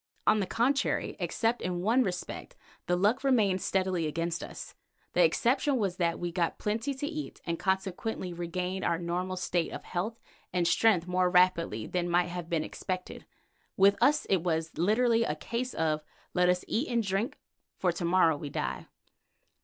[0.25, 2.55] On the contrary, except in one respect,
[2.87, 4.73] the luck remained steadily against us.
[5.13, 9.71] The exception was that we got plenty to eat and consequently regained our normal state
[9.71, 10.19] of health
[10.51, 13.27] and strength more rapidly than might have been expected.
[13.77, 17.37] With us it was literally a case of "Let us eat and drink,
[17.77, 18.87] for to morrow we die."